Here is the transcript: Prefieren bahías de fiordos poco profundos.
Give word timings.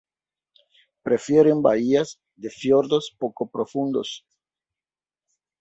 Prefieren 1.03 1.61
bahías 1.61 2.19
de 2.35 2.49
fiordos 2.49 3.15
poco 3.19 3.45
profundos. 3.51 4.25